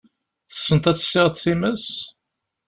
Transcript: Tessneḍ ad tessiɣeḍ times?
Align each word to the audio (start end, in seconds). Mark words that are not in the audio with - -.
Tessneḍ 0.51 0.85
ad 0.87 0.97
tessiɣeḍ 0.97 1.35
times? 1.43 1.85